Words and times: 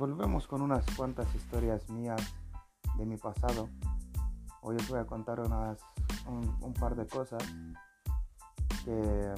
volvemos 0.00 0.46
con 0.46 0.62
unas 0.62 0.82
cuantas 0.96 1.32
historias 1.34 1.90
mías 1.90 2.22
de 2.96 3.04
mi 3.04 3.18
pasado. 3.18 3.68
Hoy 4.62 4.76
os 4.76 4.88
voy 4.88 4.98
a 4.98 5.04
contar 5.04 5.40
unas, 5.40 5.78
un, 6.26 6.72
par 6.72 6.96
de 6.96 7.06
cosas 7.06 7.42
que, 8.82 9.34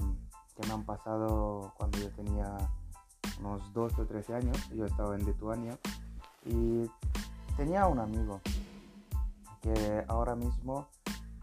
que, 0.55 0.67
me 0.69 0.73
han 0.73 0.85
pasado 0.85 1.75
cuando 1.77 1.99
yo 1.99 2.09
tenía 2.13 2.57
unos 3.41 3.73
12 3.73 4.03
o 4.03 4.07
13 4.07 4.35
años. 4.37 4.71
Yo 4.71 4.87
estaba 4.87 5.17
en 5.17 5.27
Lituania 5.27 5.77
y 6.47 6.89
tenía 7.57 7.89
un 7.89 7.99
amigo 7.99 8.41
que 9.63 10.05
ahora 10.07 10.37
mismo 10.37 10.87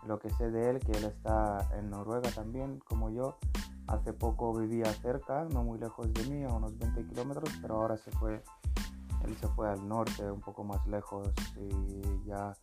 lo 0.08 0.18
que 0.18 0.30
sé 0.30 0.50
de 0.50 0.70
él, 0.70 0.80
que 0.80 0.94
él 0.94 1.04
está 1.04 1.68
en 1.78 1.90
Noruega 1.90 2.32
también, 2.32 2.80
como 2.88 3.10
yo. 3.10 3.38
Hace 3.88 4.14
poco 4.14 4.54
vivía 4.54 4.86
cerca, 4.86 5.44
no 5.52 5.64
muy 5.64 5.78
lejos 5.78 6.14
de 6.14 6.24
mí, 6.28 6.46
a 6.46 6.54
unos 6.54 6.78
20 6.78 7.06
kilómetros, 7.08 7.50
pero 7.62 7.82
ahora 7.82 7.98
se 7.98 8.12
fue 8.12 8.44
él 9.26 9.36
se 9.38 9.48
fue 9.50 9.70
al 9.70 9.88
norte, 9.88 10.30
un 10.30 10.42
poco 10.42 10.64
más 10.64 10.86
lejos, 10.88 11.30
y 11.58 12.28
ya 12.28 12.54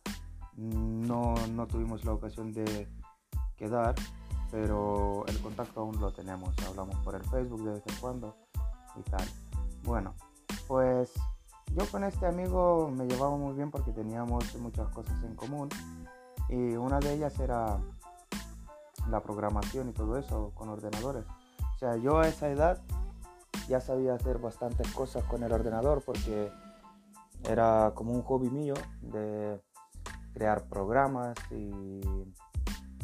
no, 0.55 1.35
no 1.51 1.67
tuvimos 1.67 2.03
la 2.03 2.13
ocasión 2.13 2.51
de 2.51 2.87
quedar, 3.55 3.95
pero 4.51 5.25
el 5.27 5.39
contacto 5.39 5.81
aún 5.81 5.99
lo 5.99 6.11
tenemos. 6.11 6.55
Hablamos 6.67 6.95
por 6.97 7.15
el 7.15 7.23
Facebook 7.25 7.63
de 7.63 7.71
vez 7.71 7.83
en 7.87 7.95
cuando 7.99 8.35
y 8.95 9.01
tal. 9.09 9.27
Bueno, 9.83 10.15
pues 10.67 11.13
yo 11.73 11.85
con 11.91 12.03
este 12.03 12.25
amigo 12.25 12.89
me 12.89 13.05
llevaba 13.05 13.35
muy 13.37 13.53
bien 13.55 13.71
porque 13.71 13.91
teníamos 13.91 14.55
muchas 14.57 14.89
cosas 14.89 15.21
en 15.23 15.35
común 15.35 15.69
y 16.49 16.75
una 16.75 16.99
de 16.99 17.13
ellas 17.13 17.39
era 17.39 17.79
la 19.09 19.21
programación 19.21 19.89
y 19.89 19.93
todo 19.93 20.17
eso 20.17 20.51
con 20.55 20.69
ordenadores. 20.69 21.25
O 21.75 21.77
sea, 21.77 21.95
yo 21.97 22.19
a 22.19 22.27
esa 22.27 22.49
edad 22.49 22.81
ya 23.67 23.81
sabía 23.81 24.13
hacer 24.13 24.37
bastantes 24.39 24.91
cosas 24.91 25.23
con 25.25 25.43
el 25.43 25.51
ordenador 25.51 26.01
porque 26.05 26.51
era 27.47 27.91
como 27.95 28.13
un 28.13 28.21
hobby 28.23 28.49
mío 28.49 28.73
de 29.01 29.61
crear 30.33 30.63
programas 30.67 31.35
y 31.51 32.01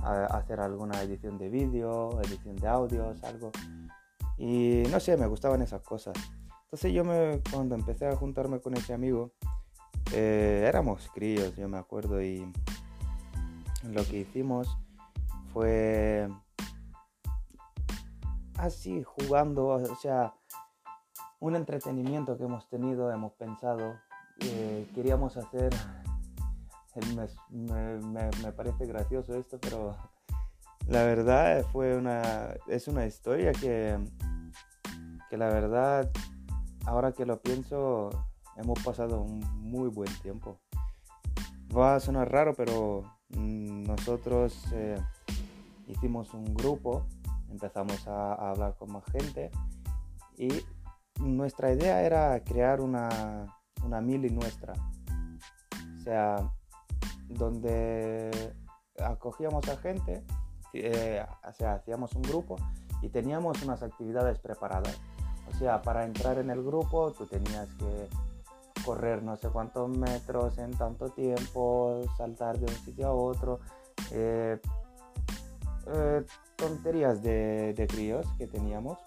hacer 0.03 0.59
alguna 0.59 1.01
edición 1.01 1.37
de 1.37 1.49
vídeo, 1.49 2.21
edición 2.21 2.55
de 2.57 2.67
audios, 2.67 3.23
algo. 3.23 3.51
Y 4.37 4.83
no 4.91 4.99
sé, 4.99 5.15
me 5.17 5.27
gustaban 5.27 5.61
esas 5.61 5.81
cosas. 5.81 6.15
Entonces 6.65 6.91
yo 6.91 7.05
me, 7.05 7.41
cuando 7.51 7.75
empecé 7.75 8.07
a 8.07 8.15
juntarme 8.15 8.59
con 8.59 8.75
ese 8.75 8.93
amigo, 8.93 9.31
eh, 10.11 10.65
éramos 10.67 11.09
críos, 11.13 11.55
yo 11.55 11.69
me 11.69 11.77
acuerdo, 11.77 12.21
y 12.21 12.51
lo 13.83 14.03
que 14.05 14.19
hicimos 14.19 14.77
fue 15.53 16.27
así, 18.63 19.03
jugando, 19.03 19.67
o 19.67 19.95
sea, 19.95 20.33
un 21.39 21.55
entretenimiento 21.55 22.37
que 22.37 22.45
hemos 22.45 22.67
tenido, 22.69 23.11
hemos 23.11 23.33
pensado, 23.33 23.95
eh, 24.39 24.89
queríamos 24.95 25.35
hacer, 25.35 25.73
me, 27.51 28.29
me, 28.41 28.51
parece 28.53 28.85
gracioso 28.85 29.35
esto, 29.35 29.59
pero 29.59 29.97
la 30.87 31.03
verdad 31.03 31.65
fue 31.71 31.97
una, 31.97 32.53
es 32.67 32.87
una 32.87 33.05
historia 33.05 33.51
que, 33.51 33.97
que 35.29 35.37
la 35.37 35.47
verdad, 35.47 36.09
ahora 36.85 37.11
que 37.11 37.25
lo 37.25 37.41
pienso, 37.41 38.09
hemos 38.55 38.81
pasado 38.81 39.21
un 39.21 39.39
muy 39.61 39.89
buen 39.89 40.11
tiempo. 40.21 40.59
Va 41.75 41.95
a 41.95 41.99
sonar 41.99 42.31
raro, 42.31 42.53
pero 42.53 43.03
mm, 43.29 43.83
nosotros 43.83 44.65
eh, 44.71 44.97
hicimos 45.87 46.33
un 46.33 46.53
grupo, 46.53 47.05
empezamos 47.53 48.07
a, 48.07 48.33
hablar 48.33 48.75
con 48.75 48.91
más 48.91 49.05
gente 49.05 49.51
y 50.37 50.49
nuestra 51.19 51.71
idea 51.71 52.01
era 52.01 52.43
crear 52.43 52.81
una, 52.81 53.55
una 53.85 54.01
mili 54.01 54.29
nuestra. 54.29 54.73
O 55.99 56.03
sea, 56.03 56.51
donde 57.29 58.53
acogíamos 58.99 59.67
a 59.69 59.77
gente, 59.77 60.23
eh, 60.73 61.23
o 61.47 61.53
sea, 61.53 61.75
hacíamos 61.75 62.13
un 62.15 62.23
grupo 62.23 62.55
y 63.01 63.09
teníamos 63.09 63.61
unas 63.63 63.83
actividades 63.83 64.39
preparadas. 64.39 64.99
O 65.49 65.57
sea, 65.57 65.81
para 65.81 66.05
entrar 66.05 66.39
en 66.39 66.49
el 66.49 66.63
grupo 66.63 67.11
tú 67.11 67.27
tenías 67.27 67.67
que 67.75 68.09
correr 68.83 69.21
no 69.23 69.37
sé 69.37 69.49
cuántos 69.49 69.87
metros 69.89 70.57
en 70.57 70.71
tanto 70.71 71.09
tiempo, 71.09 72.01
saltar 72.17 72.57
de 72.57 72.65
un 72.65 72.79
sitio 72.83 73.07
a 73.07 73.13
otro. 73.13 73.59
Eh, 74.11 74.59
eh, 75.87 76.23
tonterías 76.55 77.21
de, 77.23 77.73
de 77.73 77.87
críos 77.87 78.25
que 78.37 78.47
teníamos 78.47 78.97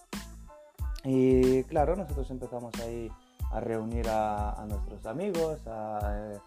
y 1.09 1.63
claro, 1.65 1.95
nosotros 1.95 2.29
empezamos 2.33 2.73
ahí 2.81 3.09
a 3.53 3.61
reunir 3.61 4.09
a, 4.09 4.67
nuestros 4.69 5.07
amigos. 5.07 5.61
Eh, 5.65 6.39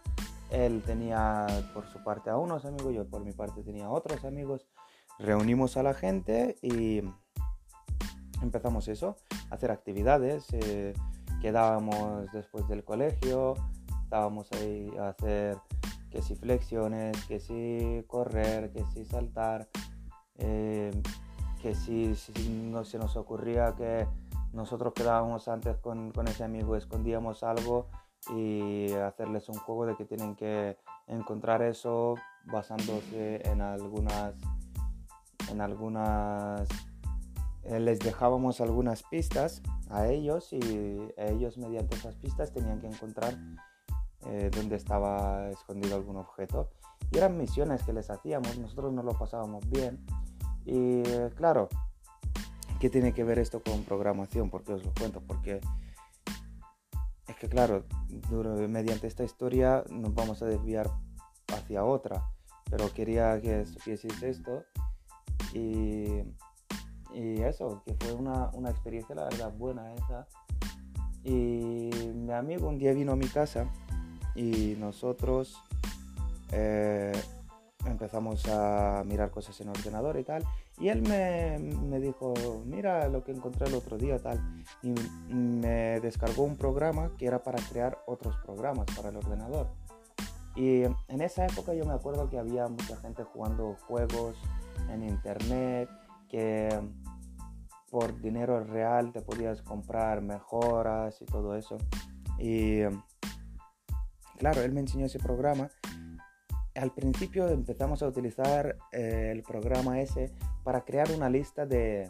él 0.51 0.83
tenía 0.85 1.47
por 1.73 1.87
su 1.87 2.03
parte 2.03 2.29
a 2.29 2.35
unos 2.35 2.65
amigos, 2.65 2.93
yo 2.93 3.07
por 3.07 3.23
mi 3.23 3.31
parte 3.31 3.63
tenía 3.63 3.89
otros 3.89 4.25
amigos. 4.25 4.67
Reunimos 5.17 5.77
a 5.77 5.83
la 5.83 5.93
gente 5.93 6.57
y 6.61 7.01
empezamos 8.41 8.89
eso, 8.89 9.15
a 9.49 9.55
hacer 9.55 9.71
actividades. 9.71 10.47
Eh, 10.51 10.93
quedábamos 11.41 12.29
después 12.33 12.67
del 12.67 12.83
colegio, 12.83 13.53
estábamos 14.03 14.51
ahí 14.51 14.91
a 14.99 15.09
hacer 15.09 15.57
que 16.09 16.21
si 16.21 16.35
flexiones, 16.35 17.15
que 17.27 17.39
si 17.39 18.03
correr, 18.07 18.73
que 18.73 18.83
si 18.93 19.05
saltar, 19.05 19.69
eh, 20.39 20.91
que 21.61 21.75
si, 21.75 22.15
si 22.15 22.49
no 22.49 22.83
se 22.83 22.97
nos 22.97 23.15
ocurría 23.15 23.75
que 23.75 24.07
nosotros 24.53 24.93
quedábamos 24.93 25.47
antes 25.47 25.77
con, 25.77 26.11
con 26.11 26.27
ese 26.27 26.43
amigo, 26.43 26.75
escondíamos 26.75 27.43
algo 27.43 27.87
y 28.35 28.91
hacerles 28.93 29.47
un 29.49 29.55
juego 29.55 29.85
de 29.85 29.95
que 29.95 30.05
tienen 30.05 30.35
que 30.35 30.77
encontrar 31.07 31.61
eso 31.61 32.15
basándose 32.45 33.41
en 33.49 33.61
algunas 33.61 34.35
en 35.51 35.61
algunas 35.61 36.67
eh, 37.63 37.79
les 37.79 37.99
dejábamos 37.99 38.61
algunas 38.61 39.03
pistas 39.03 39.61
a 39.89 40.07
ellos 40.07 40.53
y 40.53 40.97
ellos 41.17 41.57
mediante 41.57 41.95
esas 41.95 42.15
pistas 42.15 42.51
tenían 42.51 42.79
que 42.79 42.87
encontrar 42.87 43.35
eh, 44.25 44.51
estaba 44.71 45.49
escondido 45.49 45.95
algún 45.95 46.17
objeto. 46.17 46.69
Y 47.11 47.17
eran 47.17 47.37
misiones 47.37 47.83
que 47.83 47.93
les 47.93 48.09
hacíamos 48.09 48.57
nosotros 48.57 48.93
nos 48.93 49.05
lo 49.05 49.13
pasábamos 49.13 49.67
bien 49.69 50.05
y 50.69 51.03
claro 51.35 51.69
¿Qué 52.79 52.89
tiene 52.89 53.13
que 53.13 53.25
ver 53.25 53.39
esto 53.39 53.61
con 53.61 53.83
programación? 53.83 54.49
¿Por 54.49 54.63
qué 54.63 54.71
os 54.71 54.85
lo 54.85 54.93
cuento? 54.93 55.19
Porque 55.19 55.59
es 57.27 57.35
que 57.35 57.49
claro, 57.49 57.83
mediante 58.69 59.05
esta 59.05 59.25
historia 59.25 59.83
nos 59.89 60.15
vamos 60.15 60.41
a 60.41 60.45
desviar 60.45 60.89
hacia 61.53 61.83
otra, 61.83 62.23
pero 62.69 62.89
quería 62.93 63.39
que 63.41 63.65
supieseis 63.65 64.23
esto 64.23 64.63
y, 65.53 66.23
y 67.13 67.41
eso, 67.41 67.83
que 67.85 67.95
fue 67.95 68.13
una, 68.13 68.49
una, 68.53 68.69
experiencia 68.69 69.13
la 69.13 69.25
verdad 69.25 69.51
buena 69.51 69.93
esa. 69.95 70.25
Y 71.25 71.89
mi 72.15 72.31
amigo 72.31 72.69
un 72.69 72.79
día 72.79 72.93
vino 72.93 73.11
a 73.11 73.17
mi 73.17 73.27
casa 73.27 73.69
y 74.35 74.75
nosotros 74.79 75.57
eh, 76.53 77.11
empezamos 77.85 78.45
a 78.47 79.03
mirar 79.05 79.31
cosas 79.31 79.59
en 79.61 79.69
ordenador 79.69 80.17
y 80.19 80.23
tal. 80.23 80.43
Y 80.79 80.89
él 80.89 81.01
me, 81.01 81.57
me, 81.59 81.99
dijo, 81.99 82.33
mira 82.65 83.07
lo 83.07 83.23
que 83.23 83.31
encontré 83.31 83.67
el 83.67 83.75
otro 83.75 83.97
día 83.97 84.19
tal. 84.19 84.39
Y 84.81 84.93
me 85.33 85.99
descargó 85.99 86.43
un 86.43 86.57
programa 86.57 87.11
que 87.17 87.25
era 87.25 87.41
para 87.43 87.61
crear 87.69 87.99
otros 88.05 88.35
programas 88.45 88.85
para 88.95 89.09
el 89.09 89.17
ordenador. 89.17 89.67
Y 90.55 90.83
en 90.83 91.21
esa 91.21 91.45
época 91.45 91.73
yo 91.73 91.85
me 91.85 91.93
acuerdo 91.93 92.29
que 92.29 92.37
había 92.37 92.67
mucha 92.67 92.97
gente 92.97 93.23
jugando 93.23 93.77
juegos 93.87 94.35
en 94.89 95.03
internet, 95.03 95.89
que 96.27 96.69
por 97.89 98.19
dinero 98.21 98.63
real 98.63 99.11
te 99.11 99.21
podías 99.21 99.61
comprar 99.61 100.21
mejoras 100.21 101.21
y 101.21 101.25
todo 101.25 101.55
eso. 101.55 101.77
Y 102.37 102.81
claro, 104.37 104.61
él 104.61 104.73
me 104.73 104.81
enseñó 104.81 105.05
ese 105.05 105.19
programa 105.19 105.69
al 106.79 106.91
principio 106.91 107.47
empezamos 107.49 108.01
a 108.01 108.07
utilizar 108.07 108.77
eh, 108.91 109.31
el 109.31 109.43
programa 109.43 109.99
ese 109.99 110.31
para 110.63 110.81
crear 110.81 111.11
una 111.11 111.29
lista 111.29 111.65
de, 111.65 112.09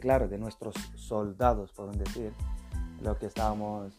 claro, 0.00 0.28
de 0.28 0.38
nuestros 0.38 0.74
soldados, 0.94 1.72
por 1.72 1.96
decir, 1.96 2.32
lo 3.00 3.18
que 3.18 3.26
estábamos 3.26 3.94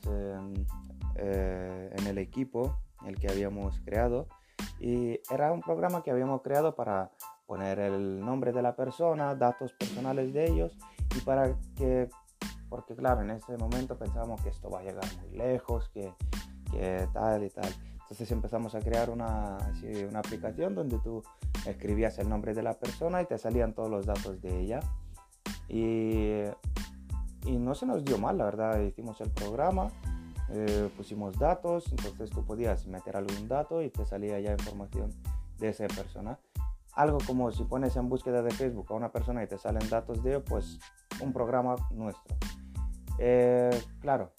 eh, 1.15 1.89
en 1.97 2.07
el 2.07 2.17
equipo, 2.17 2.77
el 3.05 3.19
que 3.19 3.29
habíamos 3.29 3.79
creado. 3.79 4.27
Y 4.79 5.19
era 5.31 5.51
un 5.51 5.61
programa 5.61 6.03
que 6.03 6.11
habíamos 6.11 6.41
creado 6.41 6.75
para 6.75 7.11
poner 7.47 7.79
el 7.79 8.19
nombre 8.19 8.51
de 8.53 8.61
la 8.61 8.75
persona, 8.75 9.33
datos 9.35 9.73
personales 9.73 10.33
de 10.33 10.45
ellos 10.45 10.77
y 11.17 11.21
para 11.21 11.55
que, 11.75 12.09
porque 12.69 12.95
claro, 12.95 13.21
en 13.21 13.31
ese 13.31 13.57
momento 13.57 13.97
pensábamos 13.97 14.41
que 14.41 14.49
esto 14.49 14.69
va 14.69 14.79
a 14.79 14.83
llegar 14.83 15.03
muy 15.19 15.35
lejos, 15.35 15.89
que, 15.89 16.13
que 16.71 17.07
tal 17.11 17.43
y 17.43 17.49
tal. 17.49 17.73
Entonces 18.09 18.31
empezamos 18.31 18.73
a 18.73 18.79
crear 18.79 19.11
una, 19.11 19.57
una 20.09 20.19
aplicación 20.19 20.73
donde 20.73 20.97
tú 20.97 21.21
escribías 21.67 22.17
el 22.17 22.27
nombre 22.27 22.55
de 22.55 22.63
la 22.63 22.73
persona 22.73 23.21
y 23.21 23.25
te 23.25 23.37
salían 23.37 23.73
todos 23.73 23.89
los 23.89 24.07
datos 24.07 24.41
de 24.41 24.61
ella. 24.61 24.79
Y, 25.67 26.41
y 27.45 27.57
no 27.59 27.75
se 27.75 27.85
nos 27.85 28.03
dio 28.03 28.17
mal, 28.17 28.39
la 28.39 28.45
verdad. 28.45 28.81
Hicimos 28.81 29.21
el 29.21 29.29
programa, 29.29 29.89
eh, 30.49 30.89
pusimos 30.97 31.37
datos, 31.37 31.85
entonces 31.91 32.31
tú 32.31 32.43
podías 32.43 32.87
meter 32.87 33.15
algún 33.15 33.47
dato 33.47 33.83
y 33.83 33.91
te 33.91 34.03
salía 34.07 34.39
ya 34.39 34.53
información 34.53 35.13
de 35.59 35.69
esa 35.69 35.85
persona. 35.87 36.39
Algo 36.93 37.19
como 37.27 37.51
si 37.51 37.63
pones 37.63 37.95
en 37.95 38.09
búsqueda 38.09 38.41
de 38.41 38.49
Facebook 38.49 38.87
a 38.89 38.95
una 38.95 39.11
persona 39.11 39.43
y 39.43 39.47
te 39.47 39.59
salen 39.59 39.87
datos 39.87 40.23
de 40.23 40.39
pues 40.39 40.79
un 41.21 41.31
programa 41.31 41.75
nuestro. 41.91 42.35
Eh, 43.19 43.69
claro, 44.01 44.31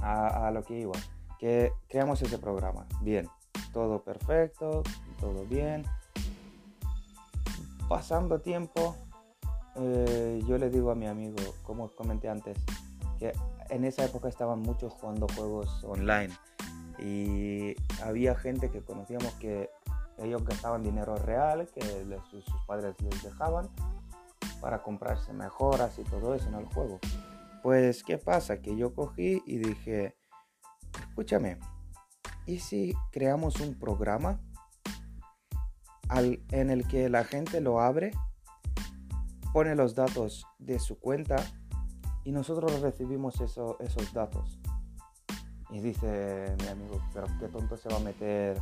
a, 0.00 0.46
a, 0.46 0.50
lo 0.52 0.62
que 0.62 0.78
iba, 0.78 0.92
que 1.40 1.72
creamos 1.88 2.20
ese 2.20 2.38
programa. 2.38 2.86
Bien, 3.00 3.26
todo 3.72 4.04
perfecto, 4.04 4.82
todo 5.18 5.46
bien. 5.46 5.84
Pasando 7.88 8.40
tiempo, 8.40 8.94
eh, 9.76 10.42
yo 10.46 10.58
le 10.58 10.68
digo 10.68 10.90
a 10.90 10.94
mi 10.94 11.06
amigo, 11.06 11.38
como 11.64 11.84
os 11.84 11.92
comenté 11.92 12.28
antes, 12.28 12.58
que 13.18 13.32
en 13.70 13.84
esa 13.84 14.04
época 14.04 14.28
estaban 14.28 14.60
muchos 14.60 14.92
jugando 14.92 15.26
juegos 15.34 15.82
online 15.84 16.32
y 16.98 17.74
había 18.04 18.34
gente 18.34 18.70
que 18.70 18.82
conocíamos 18.82 19.32
que 19.34 19.70
ellos 20.18 20.44
gastaban 20.44 20.82
dinero 20.82 21.16
real, 21.16 21.66
que 21.74 21.80
sus, 22.30 22.44
padres 22.66 22.94
les 23.00 23.22
dejaban 23.22 23.70
para 24.60 24.82
comprarse 24.82 25.32
mejoras 25.32 25.98
y 25.98 26.04
todo 26.04 26.34
eso 26.34 26.48
en 26.48 26.56
el 26.56 26.66
juego. 26.66 26.98
Pues, 27.62 28.04
¿qué 28.04 28.18
pasa? 28.18 28.60
Que 28.60 28.76
yo 28.76 28.94
cogí 28.94 29.42
y 29.46 29.58
dije, 29.58 30.16
escúchame, 31.10 31.58
¿y 32.46 32.60
si 32.60 32.94
creamos 33.12 33.60
un 33.60 33.78
programa 33.78 34.40
en 36.16 36.70
el 36.70 36.86
que 36.88 37.08
la 37.08 37.24
gente 37.24 37.60
lo 37.60 37.80
abre, 37.80 38.12
pone 39.52 39.74
los 39.74 39.94
datos 39.94 40.46
de 40.58 40.78
su 40.78 40.98
cuenta 40.98 41.36
y 42.24 42.32
nosotros 42.32 42.80
recibimos 42.80 43.40
esos 43.40 44.12
datos. 44.12 44.60
Y 45.70 45.80
dice 45.80 46.56
mi 46.60 46.68
amigo, 46.68 47.00
pero 47.14 47.26
qué 47.38 47.48
tonto 47.48 47.76
se 47.76 47.88
va 47.88 47.96
a 47.96 48.00
meter 48.00 48.58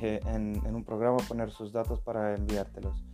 eh, 0.00 0.20
en, 0.26 0.60
en 0.64 0.74
un 0.74 0.84
programa 0.84 1.16
a 1.16 1.26
poner 1.26 1.50
sus 1.50 1.72
datos 1.72 2.00
para 2.00 2.34
enviártelos. 2.34 3.04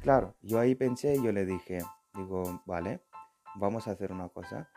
Claro, 0.00 0.34
yo 0.42 0.58
ahí 0.58 0.74
pensé 0.74 1.14
y 1.14 1.22
yo 1.22 1.30
le 1.30 1.46
dije, 1.46 1.78
digo, 2.14 2.60
vale, 2.66 3.00
vamos 3.54 3.86
a 3.86 3.92
hacer 3.92 4.10
una 4.10 4.28
cosa. 4.28 4.68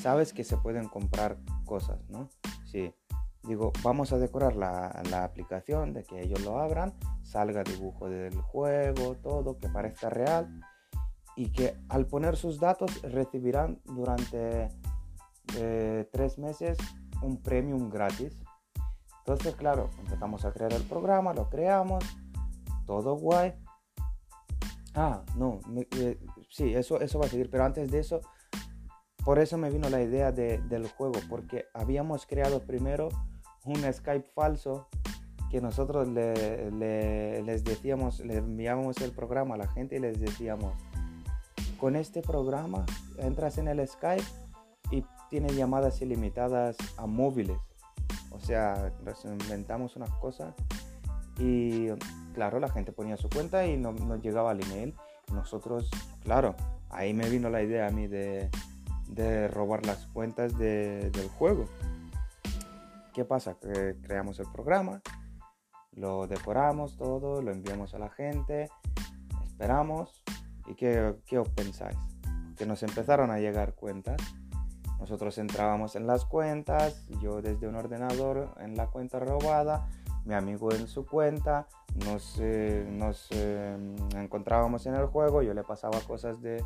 Sabes 0.00 0.32
que 0.32 0.44
se 0.44 0.56
pueden 0.56 0.88
comprar 0.88 1.38
cosas, 1.64 1.98
¿no? 2.08 2.28
Sí. 2.64 2.94
Digo, 3.42 3.72
vamos 3.82 4.12
a 4.12 4.18
decorar 4.18 4.54
la, 4.54 5.02
la 5.10 5.24
aplicación 5.24 5.94
de 5.94 6.04
que 6.04 6.20
ellos 6.20 6.42
lo 6.42 6.60
abran, 6.60 6.94
salga 7.22 7.62
dibujo 7.62 8.08
del 8.08 8.38
juego, 8.42 9.16
todo, 9.16 9.56
que 9.56 9.68
parezca 9.68 10.10
real 10.10 10.60
y 11.36 11.50
que 11.52 11.74
al 11.88 12.06
poner 12.06 12.36
sus 12.36 12.60
datos 12.60 13.00
recibirán 13.02 13.80
durante 13.84 14.68
eh, 15.56 16.08
tres 16.12 16.38
meses 16.38 16.76
un 17.22 17.42
premium 17.42 17.88
gratis. 17.88 18.36
Entonces, 19.20 19.54
claro, 19.54 19.90
empezamos 19.98 20.44
a 20.44 20.52
crear 20.52 20.72
el 20.72 20.82
programa, 20.82 21.32
lo 21.32 21.48
creamos, 21.48 22.04
todo 22.86 23.14
guay. 23.14 23.54
Ah, 24.94 25.22
no, 25.36 25.60
eh, 25.96 26.18
sí, 26.50 26.74
eso, 26.74 27.00
eso 27.00 27.18
va 27.18 27.26
a 27.26 27.28
seguir, 27.28 27.48
pero 27.48 27.64
antes 27.64 27.90
de 27.90 28.00
eso, 28.00 28.20
por 29.24 29.38
eso 29.38 29.58
me 29.58 29.70
vino 29.70 29.88
la 29.90 30.02
idea 30.02 30.32
de, 30.32 30.58
del 30.58 30.88
juego, 30.88 31.20
porque 31.28 31.66
habíamos 31.74 32.26
creado 32.26 32.60
primero 32.60 33.08
un 33.64 33.80
Skype 33.92 34.28
falso 34.34 34.88
que 35.50 35.60
nosotros 35.60 36.08
le, 36.08 37.42
les 37.42 37.64
decíamos, 37.64 38.20
le 38.20 38.36
enviábamos 38.36 38.98
el 38.98 39.10
programa 39.10 39.56
a 39.56 39.58
la 39.58 39.68
gente 39.68 39.96
y 39.96 39.98
les 39.98 40.20
decíamos, 40.20 40.72
con 41.78 41.96
este 41.96 42.22
programa 42.22 42.86
entras 43.18 43.58
en 43.58 43.68
el 43.68 43.86
Skype 43.86 44.24
y 44.92 45.04
tiene 45.28 45.52
llamadas 45.52 46.00
ilimitadas 46.00 46.76
a 46.96 47.06
móviles. 47.06 47.58
O 48.30 48.38
sea, 48.38 48.92
nos 49.04 49.24
inventamos 49.24 49.96
unas 49.96 50.10
cosas 50.10 50.54
y 51.38 51.88
claro, 52.32 52.60
la 52.60 52.68
gente 52.68 52.92
ponía 52.92 53.16
su 53.16 53.28
cuenta 53.28 53.66
y 53.66 53.76
nos 53.76 54.00
no 54.00 54.16
llegaba 54.16 54.52
el 54.52 54.62
email. 54.62 54.94
Nosotros, 55.32 55.90
claro, 56.22 56.54
ahí 56.90 57.12
me 57.12 57.28
vino 57.28 57.50
la 57.50 57.62
idea 57.62 57.88
a 57.88 57.90
mí 57.90 58.06
de, 58.06 58.50
de 59.10 59.48
robar 59.48 59.84
las 59.86 60.06
cuentas 60.06 60.56
de, 60.58 61.10
del 61.10 61.28
juego. 61.28 61.66
¿Qué 63.12 63.24
pasa? 63.24 63.56
Que 63.60 63.96
creamos 64.02 64.38
el 64.38 64.46
programa, 64.52 65.02
lo 65.92 66.26
decoramos 66.26 66.96
todo, 66.96 67.42
lo 67.42 67.50
enviamos 67.50 67.94
a 67.94 67.98
la 67.98 68.08
gente, 68.08 68.68
esperamos 69.44 70.22
¿Y 70.70 70.74
qué, 70.74 71.16
qué 71.26 71.38
os 71.38 71.48
pensáis? 71.48 71.98
Que 72.56 72.64
nos 72.64 72.82
empezaron 72.84 73.32
a 73.32 73.38
llegar 73.38 73.74
cuentas. 73.74 74.20
Nosotros 75.00 75.36
entrábamos 75.38 75.96
en 75.96 76.06
las 76.06 76.24
cuentas, 76.24 77.06
yo 77.20 77.42
desde 77.42 77.66
un 77.66 77.74
ordenador 77.74 78.54
en 78.60 78.76
la 78.76 78.86
cuenta 78.86 79.18
robada, 79.18 79.88
mi 80.24 80.34
amigo 80.34 80.70
en 80.72 80.86
su 80.86 81.06
cuenta, 81.06 81.66
nos, 82.04 82.38
eh, 82.38 82.86
nos 82.88 83.28
eh, 83.32 83.76
encontrábamos 84.14 84.86
en 84.86 84.94
el 84.94 85.06
juego, 85.06 85.42
yo 85.42 85.54
le 85.54 85.64
pasaba 85.64 85.98
cosas 86.00 86.40
de, 86.42 86.62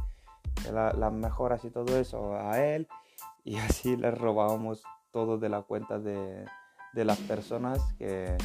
de 0.63 0.73
las 0.73 1.13
mejoras 1.13 1.65
y 1.65 1.71
todo 1.71 1.99
eso 1.99 2.35
a 2.37 2.63
él 2.63 2.89
y 3.45 3.57
así 3.59 3.97
le 3.97 4.11
robábamos 4.11 4.83
todo 5.13 5.39
de 5.39 5.49
la 5.49 5.63
cuenta 5.63 5.99
de, 5.99 6.45
de 6.93 7.05
las 7.05 7.19
personas 7.19 7.81
que, 7.99 8.37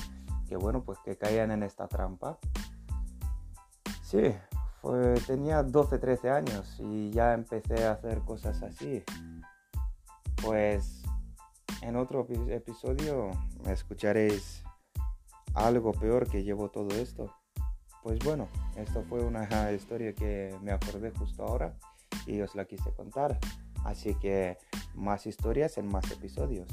que, 0.47 0.56
bueno, 0.56 0.83
pues 0.83 1.00
que 1.00 1.17
caían 1.17 1.51
en 1.51 1.63
esta 1.63 1.88
trampa. 1.88 2.38
Sí, 4.03 4.35
tenía 5.25 5.63
12, 5.63 5.97
13 5.97 6.29
años 6.29 6.75
y 6.79 7.09
ya 7.11 7.33
empecé 7.33 7.85
a 7.85 7.91
hacer 7.91 8.19
cosas 8.21 8.62
así. 8.62 9.03
Pues 10.44 11.03
en 11.81 11.95
otro 11.95 12.27
episodio 12.50 13.31
escucharéis 13.67 14.63
algo 15.53 15.91
peor 15.91 16.29
que 16.29 16.44
llevo 16.44 16.69
todo 16.69 16.89
esto. 16.95 17.33
Pues 18.03 18.19
bueno, 18.19 18.47
esto 18.75 19.03
fue 19.03 19.23
una 19.23 19.71
historia 19.71 20.13
que 20.13 20.55
me 20.62 20.71
acordé 20.71 21.12
justo 21.12 21.44
ahora 21.44 21.75
y 22.25 22.42
os 22.42 22.56
la 22.56 22.66
quise 22.66 22.92
contar. 22.94 23.39
Así 23.86 24.16
que 24.16 24.57
más 24.95 25.25
historias 25.25 25.77
en 25.77 25.88
más 25.88 26.12
episodios. 26.12 26.68